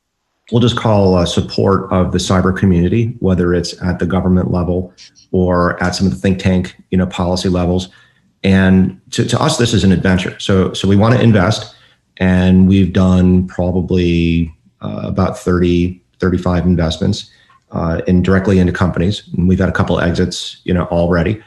[0.53, 4.93] we'll just call uh, support of the cyber community, whether it's at the government level
[5.33, 7.89] or at some of the think tank you know policy levels
[8.45, 10.39] and to, to us, this is an adventure.
[10.39, 11.75] So, so we want to invest,
[12.19, 17.31] and we've done probably uh, about 30, 35 investments
[17.73, 19.29] uh, in directly into companies.
[19.37, 21.43] And we've had a couple exits, you know, already.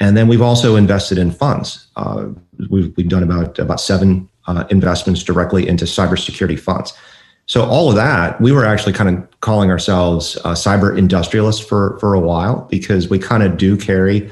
[0.00, 1.86] And then we've also invested in funds.
[1.96, 2.28] Uh,
[2.70, 6.92] we've, we've done about, about seven uh, investments directly into cybersecurity funds.
[7.46, 11.98] So all of that, we were actually kind of calling ourselves uh, cyber industrialists for,
[11.98, 14.30] for a while because we kind of do carry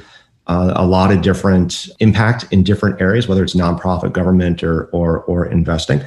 [0.51, 5.21] uh, a lot of different impact in different areas, whether it's nonprofit, government, or or,
[5.21, 6.03] or investing.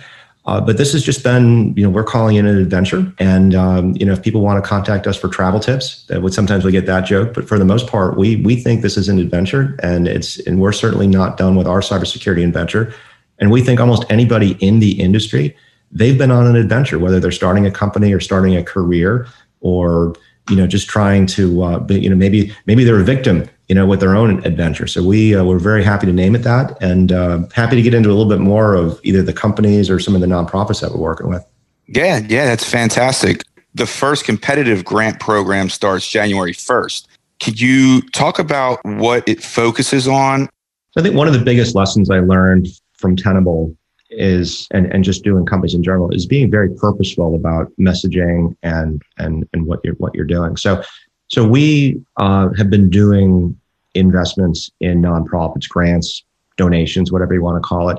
[0.45, 3.10] Uh, but this has just been, you know, we're calling it an adventure.
[3.19, 6.34] And um, you know, if people want to contact us for travel tips, that would
[6.34, 7.34] sometimes we get that joke.
[7.34, 10.60] But for the most part, we we think this is an adventure, and it's and
[10.60, 12.93] we're certainly not done with our cybersecurity adventure.
[13.39, 15.56] And we think almost anybody in the industry,
[15.89, 19.25] they've been on an adventure, whether they're starting a company or starting a career,
[19.62, 20.15] or
[20.49, 23.75] you know, just trying to, uh, be, you know, maybe maybe they're a victim you
[23.75, 24.88] know, with their own adventure.
[24.88, 27.93] So we uh, we're very happy to name it that, and uh, happy to get
[27.93, 30.91] into a little bit more of either the companies or some of the nonprofits that
[30.91, 31.45] we're working with.
[31.88, 33.43] Yeah, yeah, that's fantastic.
[33.73, 37.08] The first competitive grant program starts January first.
[37.41, 40.49] Could you talk about what it focuses on?
[40.95, 43.75] I think one of the biggest lessons I learned from Tenable
[44.17, 49.02] is and, and just doing companies in general is being very purposeful about messaging and
[49.17, 50.58] and and what you're what you're doing.
[50.58, 50.84] So
[51.28, 53.60] so we uh, have been doing
[53.95, 56.23] investments in nonprofits, grants,
[56.58, 57.97] donations, whatever you want to call it.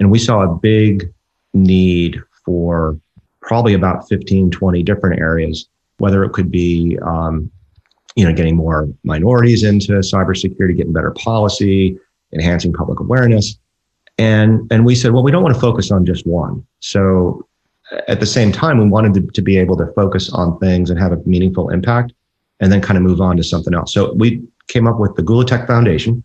[0.00, 1.12] And we saw a big
[1.54, 2.98] need for
[3.40, 7.50] probably about 15, 20 different areas, whether it could be, um,
[8.14, 11.98] you know, getting more minorities into cybersecurity, getting better policy,
[12.32, 13.58] enhancing public awareness.
[14.18, 16.66] And, and we said, well, we don't want to focus on just one.
[16.80, 17.46] So
[18.08, 20.98] at the same time, we wanted to, to be able to focus on things and
[20.98, 22.12] have a meaningful impact
[22.60, 23.92] and then kind of move on to something else.
[23.92, 26.24] So we came up with the Gula Tech Foundation.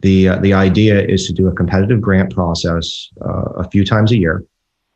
[0.00, 4.12] The, uh, the idea is to do a competitive grant process uh, a few times
[4.12, 4.44] a year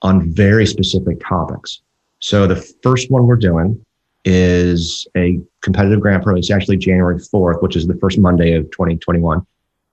[0.00, 1.82] on very specific topics.
[2.20, 3.84] So the first one we're doing
[4.24, 6.38] is a competitive grant program.
[6.38, 9.44] It's actually January 4th, which is the first Monday of 2021.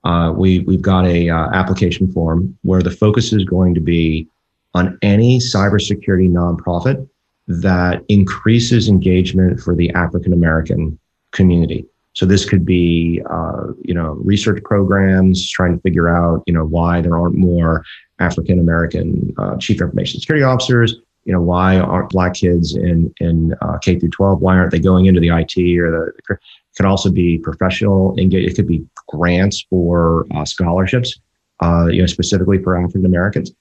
[0.03, 4.27] Uh, we, we've got a uh, application form where the focus is going to be
[4.73, 7.07] on any cybersecurity nonprofit
[7.47, 10.97] that increases engagement for the African American
[11.31, 11.85] community.
[12.13, 16.65] So this could be, uh, you know, research programs trying to figure out, you know,
[16.65, 17.83] why there aren't more
[18.19, 20.95] African American uh, chief information security officers.
[21.25, 24.41] You know, why aren't black kids in in uh, K through 12?
[24.41, 26.37] Why aren't they going into the IT or the?
[26.79, 28.15] Could also be professional.
[28.17, 31.19] It could be grants or uh, scholarships,
[31.61, 33.51] uh, you know, specifically for African Americans.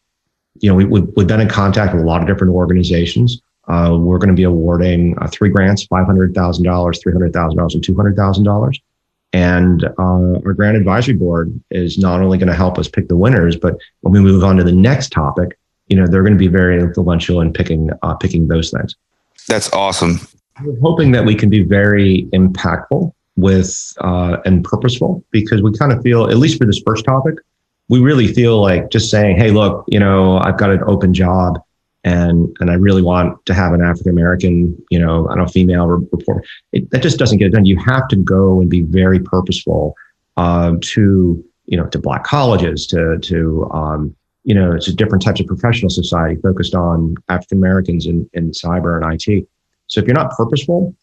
[0.60, 3.42] You know, we, we've, we've been in contact with a lot of different organizations.
[3.66, 8.80] Uh, we're going to be awarding uh, three grants $500,000, $300,000, and $200,000.
[9.32, 13.16] And uh, our grant advisory board is not only going to help us pick the
[13.16, 16.38] winners, but when we move on to the next topic, you know, they're going to
[16.38, 18.94] be very influential in picking uh, picking those things.
[19.48, 20.20] That's awesome.
[20.64, 25.92] We're hoping that we can be very impactful with uh, and purposeful because we kind
[25.92, 27.36] of feel, at least for this first topic,
[27.88, 31.58] we really feel like just saying, "Hey, look, you know, I've got an open job,
[32.04, 35.50] and and I really want to have an African American, you know, I don't know,
[35.50, 37.64] female report." It, that just doesn't get done.
[37.64, 39.94] You have to go and be very purposeful
[40.36, 45.40] uh, to you know to black colleges, to to um, you know, to different types
[45.40, 49.46] of professional society focused on African Americans in, in cyber and IT.
[49.88, 50.94] So if you're not purposeful,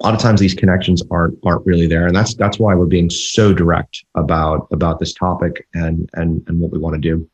[0.00, 2.86] a lot of times these connections aren't aren't really there, and that's that's why we're
[2.86, 7.28] being so direct about about this topic and and and what we want to do.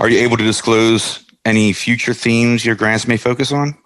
[0.00, 3.76] Are you able to disclose any future themes your grants may focus on?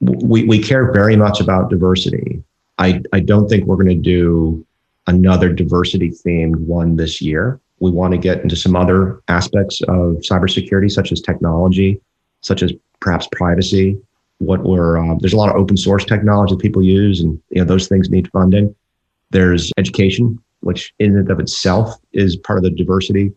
[0.00, 2.42] We we care very much about diversity.
[2.78, 4.66] I I don't think we're going to do
[5.06, 7.60] another diversity themed one this year.
[7.80, 12.00] We want to get into some other aspects of cybersecurity, such as technology,
[12.40, 13.98] such as perhaps privacy,
[14.38, 17.60] what we're um, there's a lot of open source technology that people use, and you
[17.60, 18.74] know those things need funding.
[19.30, 23.32] There's education, which in and of itself is part of the diversity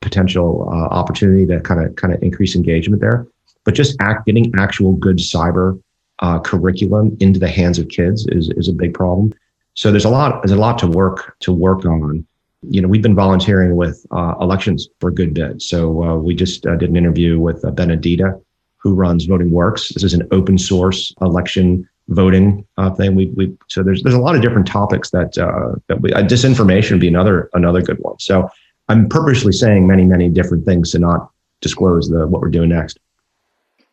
[0.00, 3.26] potential uh, opportunity to kind of kind of increase engagement there.
[3.64, 5.80] But just act, getting actual good cyber
[6.20, 9.34] uh, curriculum into the hands of kids is is a big problem.
[9.74, 12.26] So there's a lot there's a lot to work to work on.
[12.68, 15.62] You know, we've been volunteering with uh, elections for a good bit.
[15.62, 18.40] So uh, we just uh, did an interview with Ben Adida,
[18.86, 19.88] who runs Voting Works.
[19.88, 23.16] This is an open source election voting uh, thing.
[23.16, 26.22] We, we so there's there's a lot of different topics that uh, that we, uh,
[26.22, 28.18] disinformation would be another another good one.
[28.20, 28.48] So
[28.88, 32.98] I'm purposely saying many many different things to not disclose the what we're doing next.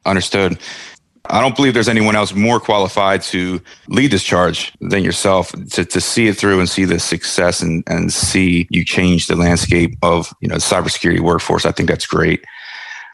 [0.06, 0.60] Understood.
[1.30, 5.86] I don't believe there's anyone else more qualified to lead this charge than yourself to,
[5.86, 9.96] to see it through and see the success and, and see you change the landscape
[10.04, 11.66] of you know the cybersecurity workforce.
[11.66, 12.44] I think that's great.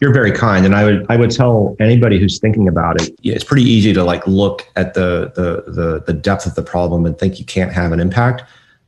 [0.01, 3.13] You're very kind, and I would I would tell anybody who's thinking about it.
[3.21, 7.05] It's pretty easy to like look at the the the, the depth of the problem
[7.05, 8.43] and think you can't have an impact.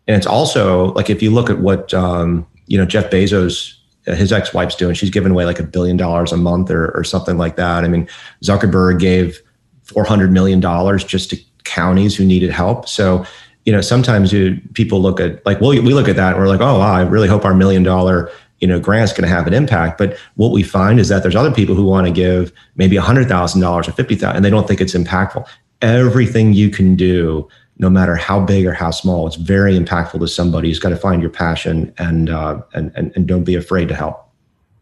[0.07, 4.15] And it's also like if you look at what um, you know Jeff Bezos uh,
[4.15, 7.37] his ex-wife's doing she's giving away like a billion dollars a month or, or something
[7.37, 8.07] like that i mean
[8.43, 9.39] zuckerberg gave
[9.83, 13.23] 400 million dollars just to counties who needed help so
[13.65, 16.47] you know sometimes you, people look at like well we look at that and we're
[16.47, 19.47] like oh wow, i really hope our million dollar you know, grant's going to have
[19.47, 19.97] an impact.
[19.97, 23.87] But what we find is that there's other people who want to give maybe $100,000
[23.87, 25.45] or 50000 and they don't think it's impactful.
[25.81, 30.27] Everything you can do, no matter how big or how small, it's very impactful to
[30.27, 33.87] somebody who's got to find your passion and, uh, and, and, and don't be afraid
[33.89, 34.27] to help.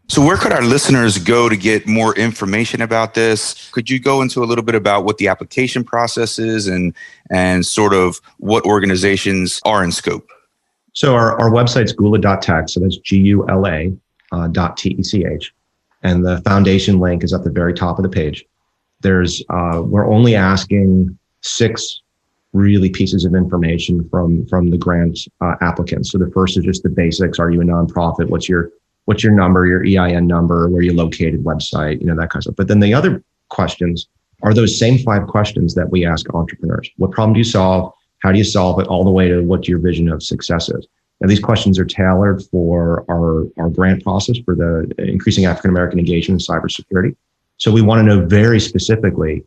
[0.08, 3.70] So, where could our listeners go to get more information about this?
[3.70, 6.96] Could you go into a little bit about what the application process is and
[7.30, 10.28] and sort of what organizations are in scope?
[10.92, 12.68] So our, our website's gula.tech.
[12.68, 13.96] So that's G-U-L-A
[14.32, 15.54] uh, dot T-E-C-H.
[16.02, 18.44] And the foundation link is at the very top of the page.
[19.00, 22.02] There's, uh, we're only asking six
[22.52, 26.10] really pieces of information from, from the grant uh, applicants.
[26.10, 27.38] So the first is just the basics.
[27.38, 28.28] Are you a nonprofit?
[28.28, 28.70] What's your,
[29.04, 32.42] what's your number, your EIN number, where you located, website, you know, that kind of
[32.44, 32.56] stuff.
[32.56, 34.08] But then the other questions
[34.42, 36.90] are those same five questions that we ask entrepreneurs.
[36.96, 37.92] What problem do you solve?
[38.20, 40.86] How do you solve it all the way to what your vision of success is?
[41.20, 45.98] Now, these questions are tailored for our, our grant process for the increasing African American
[45.98, 47.14] engagement in cybersecurity.
[47.58, 49.44] So we want to know very specifically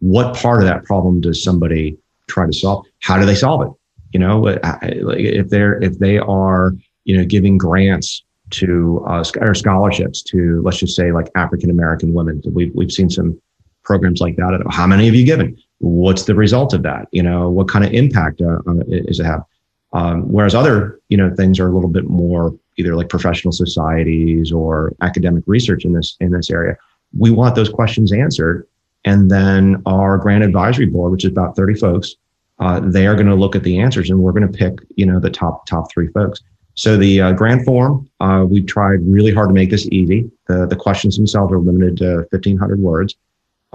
[0.00, 1.96] what part of that problem does somebody
[2.28, 2.86] try to solve?
[3.00, 3.72] How do they solve it?
[4.12, 9.54] You know, uh, if they're if they are you know giving grants to uh, or
[9.54, 12.40] scholarships to let's just say like African American women.
[12.46, 13.40] We've we've seen some
[13.82, 14.62] programs like that.
[14.70, 15.56] How many have you given?
[15.78, 17.08] What's the result of that?
[17.12, 19.44] You know, what kind of impact uh, uh, is it have?
[19.92, 24.52] Um, whereas other, you know, things are a little bit more either like professional societies
[24.52, 26.76] or academic research in this in this area.
[27.18, 28.66] We want those questions answered,
[29.04, 32.16] and then our grant advisory board, which is about thirty folks,
[32.58, 35.06] uh, they are going to look at the answers, and we're going to pick, you
[35.06, 36.42] know, the top top three folks.
[36.74, 40.30] So the uh, grant form, uh, we tried really hard to make this easy.
[40.46, 43.14] The the questions themselves are limited to fifteen hundred words.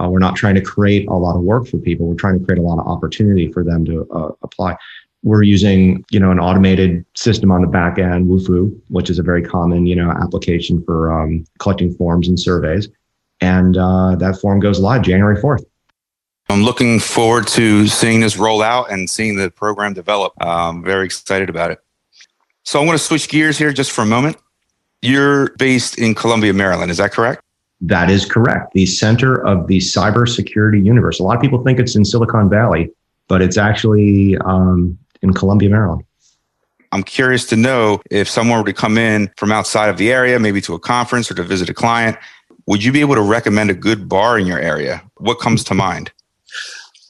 [0.00, 2.06] Uh, we're not trying to create a lot of work for people.
[2.06, 4.76] We're trying to create a lot of opportunity for them to uh, apply.
[5.22, 9.22] We're using, you know, an automated system on the back end, Wufoo, which is a
[9.22, 12.88] very common, you know, application for um, collecting forms and surveys.
[13.40, 15.64] And uh, that form goes live January 4th.
[16.48, 20.32] I'm looking forward to seeing this roll out and seeing the program develop.
[20.40, 21.80] I'm very excited about it.
[22.64, 24.36] So I'm going to switch gears here just for a moment.
[25.00, 26.90] You're based in Columbia, Maryland.
[26.90, 27.42] Is that correct?
[27.82, 28.72] That is correct.
[28.74, 31.18] The center of the cybersecurity universe.
[31.18, 32.92] A lot of people think it's in Silicon Valley,
[33.28, 36.04] but it's actually um, in Columbia, Maryland.
[36.92, 40.38] I'm curious to know if someone were to come in from outside of the area,
[40.38, 42.16] maybe to a conference or to visit a client,
[42.66, 45.02] would you be able to recommend a good bar in your area?
[45.16, 46.12] What comes to mind?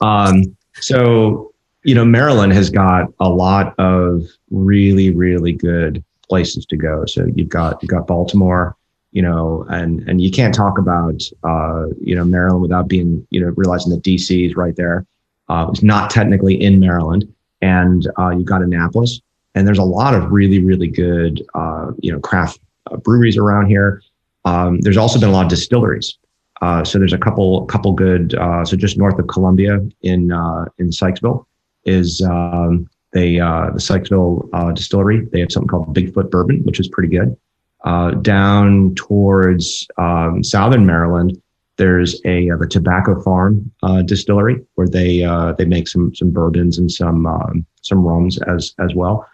[0.01, 1.53] Um, so
[1.83, 7.05] you know, Maryland has got a lot of really, really good places to go.
[7.05, 8.75] So you've got you've got Baltimore,
[9.13, 13.39] you know, and and you can't talk about uh, you know Maryland without being you
[13.39, 15.05] know realizing that DC is right there.
[15.49, 19.21] Uh, it's not technically in Maryland, and uh, you've got Annapolis,
[19.55, 22.59] and there's a lot of really, really good uh, you know craft
[22.91, 24.01] uh, breweries around here.
[24.45, 26.17] Um, there's also been a lot of distilleries.
[26.61, 28.35] Uh, so there's a couple couple good.
[28.35, 31.45] Uh, so just north of Columbia in uh, in Sykesville
[31.85, 35.25] is um, they uh, the Sykesville uh, distillery.
[35.25, 37.37] They have something called Bigfoot Bourbon, which is pretty good.
[37.83, 41.39] Uh, down towards um, southern Maryland,
[41.77, 43.69] there's a the Tobacco Barn
[44.05, 45.19] distillery where they
[45.57, 49.27] they make some some bourbons and some um, some rums as as well.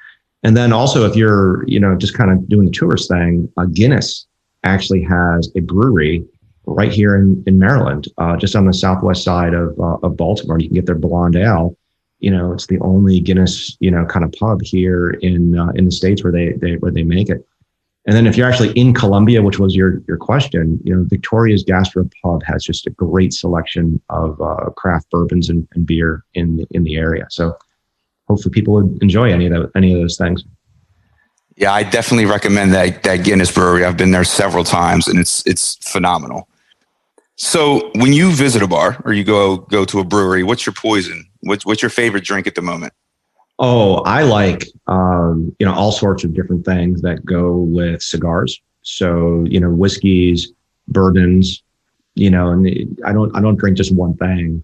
[0.44, 4.26] And then also, if you're you know just kind of doing the tourist thing, Guinness
[4.64, 6.26] actually has a brewery
[6.66, 10.60] right here in, in Maryland, uh, just on the southwest side of, uh, of Baltimore.
[10.60, 11.76] You can get their blonde ale.
[12.20, 15.86] You know, it's the only Guinness, you know, kind of pub here in uh, in
[15.86, 17.46] the states where they, they where they make it.
[18.10, 21.64] And then if you're actually in Columbia, which was your your question, you know, Victoria's
[21.64, 26.66] Gastropub has just a great selection of uh, craft bourbons and, and beer in the,
[26.72, 27.28] in the area.
[27.30, 27.56] So
[28.28, 30.44] hopefully people would enjoy any of those, any of those things.
[31.56, 33.86] Yeah, I definitely recommend that that Guinness Brewery.
[33.86, 36.50] I've been there several times, and it's it's phenomenal.
[37.36, 40.74] So when you visit a bar or you go go to a brewery, what's your
[40.74, 41.30] poison?
[41.42, 42.92] What's what's your favorite drink at the moment?
[43.60, 48.60] Oh, I like um, you know all sorts of different things that go with cigars.
[48.82, 50.52] So you know whiskeys,
[50.88, 51.62] bourbons,
[52.16, 54.64] you know, and I don't I don't drink just one thing.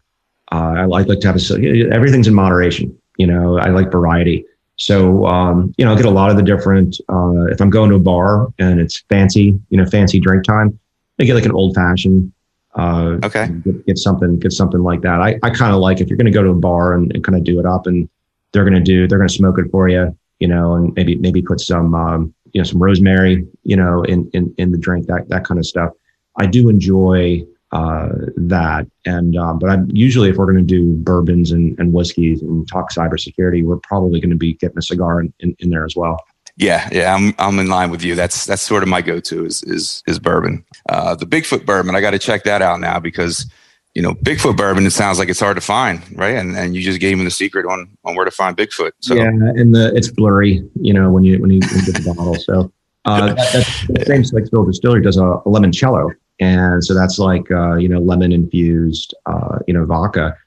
[0.51, 2.97] Uh, I like, like to have a everything's in moderation.
[3.17, 4.45] You know, I like variety.
[4.77, 6.97] So um, you know, I get a lot of the different.
[7.09, 10.79] Uh, if I'm going to a bar and it's fancy, you know, fancy drink time,
[11.19, 12.31] I get like an old fashioned
[12.75, 13.47] uh, okay.
[13.63, 15.21] Get, get, something, get something like that.
[15.21, 17.23] I, I kind of like if you're going to go to a bar and, and
[17.23, 18.09] kind of do it up, and
[18.55, 21.15] they're going to do, they're going to smoke it for you, you know, and maybe
[21.17, 25.07] maybe put some, um, you know, some rosemary, you know, in in in the drink,
[25.07, 25.91] that that kind of stuff.
[26.37, 30.95] I do enjoy uh, that, and um, but I'm usually if we're going to do
[30.95, 35.19] bourbons and, and whiskeys and talk cybersecurity, we're probably going to be getting a cigar
[35.19, 36.17] in, in, in there as well.
[36.55, 38.15] Yeah, yeah, I'm I'm in line with you.
[38.15, 40.63] That's that's sort of my go-to is is is bourbon.
[40.87, 43.51] Uh, the Bigfoot bourbon, I got to check that out now because
[43.95, 44.85] you know Bigfoot bourbon.
[44.85, 46.35] It sounds like it's hard to find, right?
[46.35, 48.91] And and you just gave him the secret on on where to find Bigfoot.
[48.99, 52.03] So yeah, and the it's blurry, you know, when you when you, when you get
[52.03, 52.35] the bottle.
[52.35, 52.71] So
[53.05, 57.49] uh, that, that's the same Sykesville Distillery does a, a limoncello, and so that's like
[57.49, 60.37] uh, you know lemon infused, uh, you know, vodka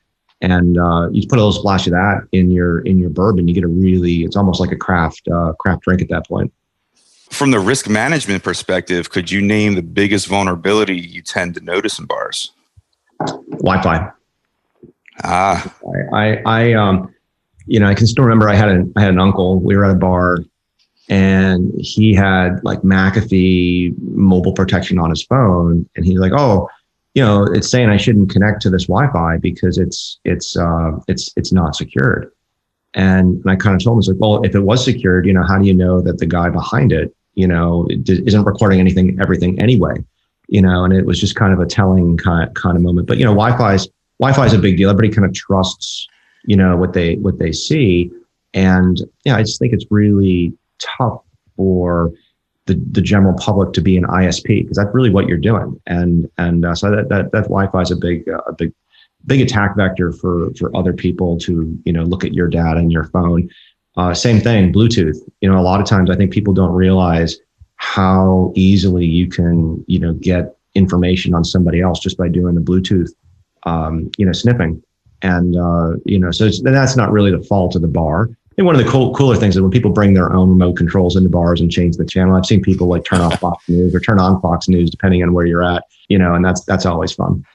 [0.41, 3.55] and uh, you put a little splash of that in your in your bourbon you
[3.55, 6.53] get a really it's almost like a craft uh, craft drink at that point
[7.31, 11.99] from the risk management perspective could you name the biggest vulnerability you tend to notice
[11.99, 12.53] in bars
[13.19, 14.11] wi-fi.
[15.25, 15.75] Ah.
[16.13, 17.13] I i I, um
[17.67, 19.59] you know i can still remember i had an I had an uncle.
[19.61, 20.39] We were at a bar
[21.09, 25.89] and he had like mcafee mobile protection on his phone.
[25.97, 26.69] And he's like oh
[27.19, 31.33] you know, it's saying I shouldn't connect to this Wi-Fi because it's it's uh, it's
[31.37, 32.31] it's not secured.
[32.95, 35.33] And, and I kind of told him, "It's like, well, if it was secured, you
[35.33, 39.19] know, how do you know that the guy behind it, you know, isn't recording anything,
[39.21, 39.95] everything anyway,
[40.49, 43.07] you know?" And it was just kind of a telling kind of, kind of moment.
[43.07, 43.89] But you know, Wi-Fi's
[44.21, 44.91] Wi-Fi is a big deal.
[44.91, 46.07] Everybody kind of trusts,
[46.45, 48.11] you know, what they what they see,
[48.55, 51.23] and yeah, I just think it's really tough
[51.57, 52.13] for
[52.67, 55.81] the, the general public to be an ISP because that's really what you're doing.
[55.87, 58.73] And and uh, so that that that Wi-Fi is a big uh, a big
[59.27, 62.93] big attack vector for for other people to you know look at your data and
[62.93, 63.51] your phone.
[63.97, 65.17] Uh, same thing, Bluetooth.
[65.41, 67.37] You know, a lot of times I think people don't realize
[67.79, 72.61] how easily you can you know get information on somebody else just by doing the
[72.61, 73.11] Bluetooth
[73.65, 74.83] um, you know sniffing.
[75.23, 78.75] And uh, you know, so that's not really the fault of the bar think one
[78.75, 81.61] of the cool, cooler things is when people bring their own remote controls into bars
[81.61, 82.35] and change the channel.
[82.35, 85.33] I've seen people like turn off Fox News or turn on Fox News depending on
[85.33, 87.47] where you're at, you know, and that's that's always fun.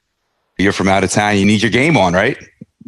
[0.58, 1.38] You're from out of town.
[1.38, 2.38] You need your game on, right?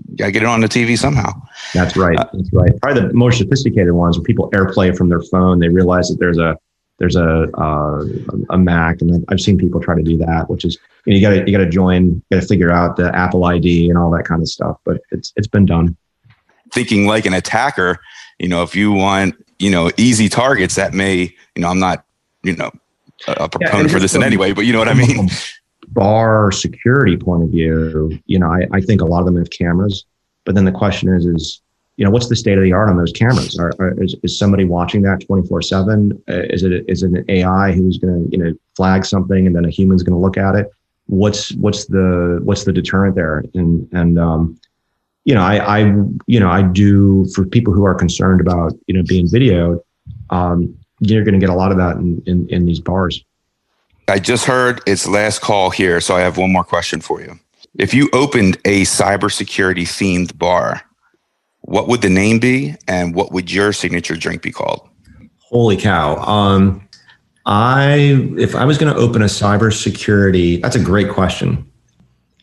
[0.07, 1.33] You gotta get it on the TV somehow.
[1.73, 2.17] That's right.
[2.17, 2.71] Uh, that's right.
[2.81, 5.59] Probably the more sophisticated ones where people AirPlay from their phone.
[5.59, 6.57] They realize that there's a
[6.97, 8.05] there's a uh,
[8.49, 11.21] a Mac, and I've seen people try to do that, which is you, know, you
[11.21, 14.41] gotta you gotta join, you gotta figure out the Apple ID and all that kind
[14.41, 14.77] of stuff.
[14.85, 15.97] But it's it's been done
[16.71, 17.99] thinking like an attacker,
[18.39, 22.05] you know, if you want, you know, easy targets that may, you know, I'm not,
[22.43, 22.71] you know,
[23.27, 25.29] a, proponent yeah, for this in any way, but you know what I mean?
[25.87, 29.49] Bar security point of view, you know, I, I think a lot of them have
[29.49, 30.05] cameras,
[30.43, 31.61] but then the question is, is,
[31.97, 33.57] you know, what's the state of the art on those cameras?
[33.57, 36.11] Are, are, is, is somebody watching that 24 seven?
[36.29, 39.55] Uh, is it, is it an AI who's going to, you know, flag something and
[39.55, 40.69] then a human's going to look at it?
[41.07, 43.43] What's, what's the, what's the deterrent there?
[43.53, 44.59] And, and, um,
[45.23, 45.79] you know, I, I,
[46.27, 49.81] you know, I do for people who are concerned about, you know, being videoed,
[50.29, 53.23] um, you're going to get a lot of that in, in, in these bars.
[54.07, 57.39] I just heard it's last call here, so I have one more question for you.
[57.77, 60.83] If you opened a cybersecurity themed bar,
[61.65, 64.87] what would the name be, and what would your signature drink be called?
[65.39, 66.17] Holy cow!
[66.17, 66.87] Um,
[67.47, 71.67] I if I was going to open a cybersecurity, that's a great question.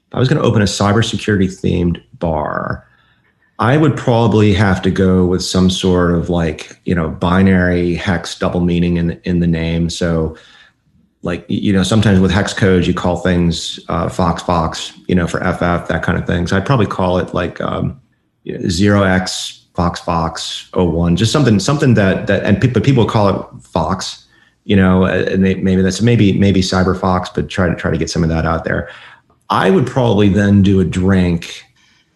[0.09, 2.87] If I was going to open a cybersecurity themed bar,
[3.61, 8.37] I would probably have to go with some sort of like you know binary hex
[8.37, 9.89] double meaning in in the name.
[9.89, 10.37] So
[11.23, 15.29] like you know sometimes with hex codes you call things uh, fox fox you know
[15.29, 18.02] for ff that kind of thing so i'd probably call it like um,
[18.47, 24.27] 0x fox fox 01 just something something that that and but people call it fox
[24.65, 27.99] you know and they, maybe that's maybe maybe cyber fox but try to try to
[27.99, 28.89] get some of that out there.
[29.51, 31.65] I would probably then do a drink.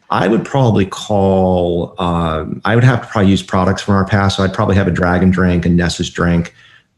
[0.09, 4.37] I would probably call um, i would have to probably use products from our past.
[4.37, 6.55] So i'd probably have a dragon drink a nessus drink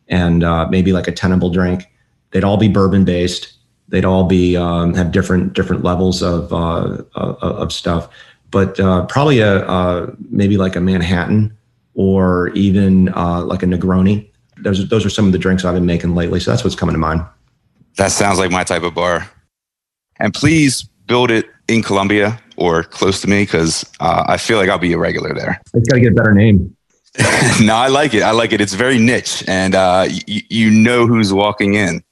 [0.08, 1.86] and uh, maybe like a tenable drink.
[2.30, 3.54] They'd all be bourbon based.
[3.88, 8.10] They'd all be um, have different different levels of uh, uh, of stuff,
[8.50, 11.56] but uh, probably a uh, maybe like a Manhattan
[11.94, 14.30] or even uh, like a Negroni.
[14.58, 16.40] Those those are some of the drinks I've been making lately.
[16.40, 17.24] So that's what's coming to mind.
[17.96, 19.28] That sounds like my type of bar.
[20.20, 24.68] And please build it in Columbia or close to me because uh, I feel like
[24.68, 25.60] I'll be a regular there.
[25.74, 26.76] It's got to get a better name.
[27.62, 28.22] no, I like it.
[28.22, 28.60] I like it.
[28.60, 32.02] It's very niche, and uh, y- you know who's walking in.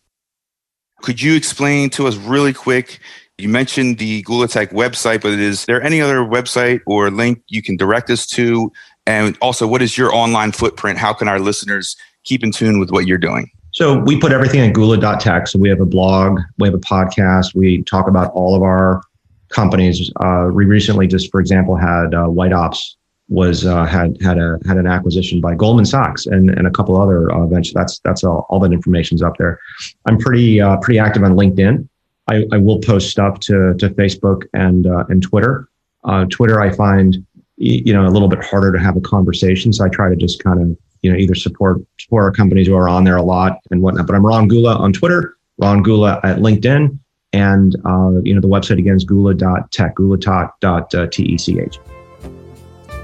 [1.02, 2.98] Could you explain to us really quick?
[3.38, 7.76] You mentioned the Gulatech website, but is there any other website or link you can
[7.76, 8.72] direct us to?
[9.06, 10.98] And also, what is your online footprint?
[10.98, 13.50] How can our listeners keep in tune with what you're doing?
[13.72, 15.48] So we put everything at gula.tech.
[15.48, 19.02] So we have a blog, we have a podcast, we talk about all of our
[19.50, 20.10] companies.
[20.16, 22.96] Uh, we recently just, for example, had uh, White Ops
[23.28, 26.98] was uh, had had a had an acquisition by Goldman Sachs and, and a couple
[26.98, 27.74] other uh, ventures.
[27.74, 29.60] That's that's all, all that information's up there.
[30.06, 31.86] I'm pretty uh, pretty active on LinkedIn.
[32.28, 35.68] I, I will post stuff to to Facebook and uh, and Twitter.
[36.04, 37.24] Uh, Twitter, I find
[37.56, 40.42] you know a little bit harder to have a conversation, so I try to just
[40.42, 43.58] kind of you know either support support our companies who are on there a lot
[43.70, 44.06] and whatnot.
[44.06, 46.98] But I'm Ron Gula on Twitter, Ron Gula at LinkedIn,
[47.32, 51.80] and uh, you know the website again is gula.tech, gulatalk.tech.